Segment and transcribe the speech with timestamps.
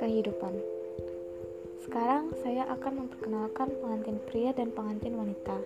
[0.00, 0.56] Kehidupan
[1.84, 5.60] Sekarang saya akan memperkenalkan pengantin pria dan pengantin wanita.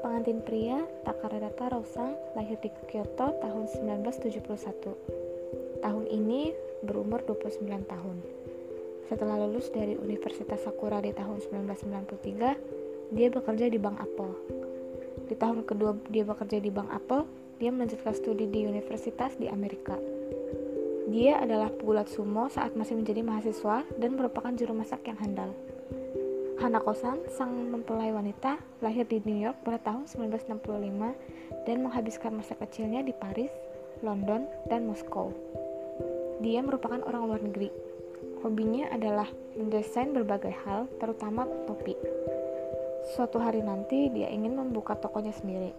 [0.00, 5.84] Pengantin pria Takaradata Rosang lahir di Kyoto tahun 1971.
[5.84, 8.16] Tahun ini berumur 29 tahun.
[9.12, 14.32] Setelah lulus dari Universitas Sakura di tahun 1993, dia bekerja di Bank Apple.
[15.28, 19.96] Di tahun kedua dia bekerja di Bank Apple, dia melanjutkan studi di universitas di Amerika.
[21.08, 25.48] Dia adalah pegulat sumo saat masih menjadi mahasiswa dan merupakan juru masak yang handal.
[26.60, 33.00] Hanako-san, sang mempelai wanita, lahir di New York pada tahun 1965 dan menghabiskan masa kecilnya
[33.00, 33.48] di Paris,
[34.04, 35.32] London, dan Moskow.
[36.44, 37.72] Dia merupakan orang luar negeri.
[38.44, 41.96] Hobinya adalah mendesain berbagai hal, terutama topi.
[43.16, 45.72] Suatu hari nanti dia ingin membuka tokonya sendiri.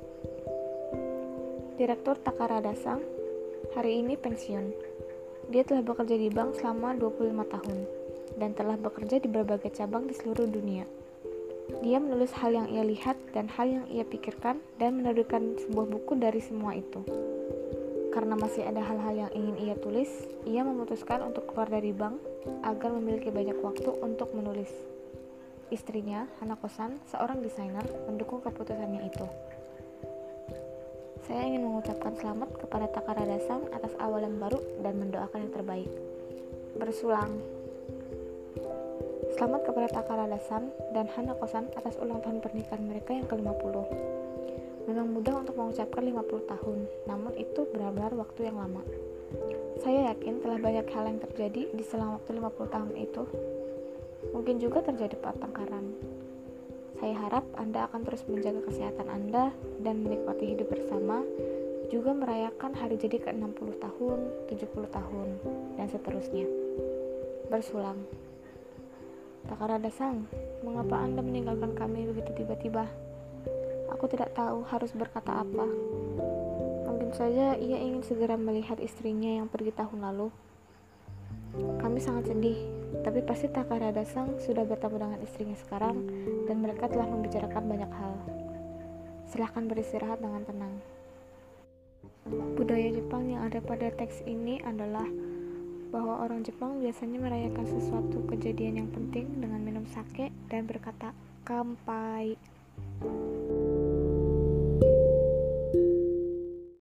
[1.76, 3.04] Direktur Takarada Sang
[3.76, 4.72] hari ini pensiun
[5.52, 7.78] dia telah bekerja di bank selama 25 tahun
[8.40, 10.88] dan telah bekerja di berbagai cabang di seluruh dunia.
[11.84, 16.16] Dia menulis hal yang ia lihat dan hal yang ia pikirkan dan menerbitkan sebuah buku
[16.16, 17.04] dari semua itu.
[18.16, 20.08] Karena masih ada hal-hal yang ingin ia tulis,
[20.48, 22.16] ia memutuskan untuk keluar dari bank
[22.64, 24.72] agar memiliki banyak waktu untuk menulis.
[25.68, 29.28] Istrinya, Hanako-san, seorang desainer, mendukung keputusannya itu.
[31.26, 35.90] Saya ingin mengucapkan selamat kepada Takara Dasang atas awal yang baru dan mendoakan yang terbaik.
[36.78, 37.42] Bersulang.
[39.34, 43.74] Selamat kepada Takara Dasang dan Hana Kosan atas ulang tahun pernikahan mereka yang ke-50.
[44.86, 48.86] Memang mudah untuk mengucapkan 50 tahun, namun itu benar-benar waktu yang lama.
[49.82, 53.24] Saya yakin telah banyak hal yang terjadi di selang waktu 50 tahun itu.
[54.30, 55.90] Mungkin juga terjadi pertengkaran,
[56.96, 59.54] saya harap Anda akan terus menjaga kesehatan Anda
[59.84, 61.15] dan menikmati hidup bersama,
[62.36, 64.20] merayakan hari jadi ke-60 tahun,
[64.52, 65.28] 70 tahun,
[65.80, 66.44] dan seterusnya.
[67.48, 67.96] Bersulang.
[69.48, 70.28] Takarada Sang,
[70.60, 72.92] mengapa Anda meninggalkan kami begitu tiba-tiba?
[73.88, 75.64] Aku tidak tahu harus berkata apa.
[76.92, 80.28] Mungkin saja ia ingin segera melihat istrinya yang pergi tahun lalu.
[81.56, 82.60] Kami sangat sedih,
[83.00, 86.04] tapi pasti Takarada Sang sudah bertemu dengan istrinya sekarang
[86.52, 88.14] dan mereka telah membicarakan banyak hal.
[89.32, 90.95] Silahkan beristirahat dengan tenang.
[92.26, 95.06] Budaya Jepang yang ada pada teks ini adalah
[95.94, 101.14] bahwa orang Jepang biasanya merayakan sesuatu kejadian yang penting dengan minum sake dan berkata
[101.46, 102.34] kampai.